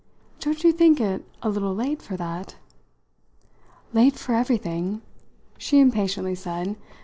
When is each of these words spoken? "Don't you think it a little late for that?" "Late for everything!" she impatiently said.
"Don't 0.39 0.63
you 0.63 0.71
think 0.71 0.99
it 0.99 1.23
a 1.43 1.49
little 1.49 1.75
late 1.75 2.01
for 2.01 2.17
that?" 2.17 2.55
"Late 3.93 4.15
for 4.15 4.33
everything!" 4.33 5.03
she 5.59 5.79
impatiently 5.79 6.33
said. 6.33 6.75